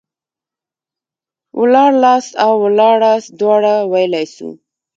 [1.59, 4.49] ولاړلاست او ولاړاست دواړه ويلاى سو.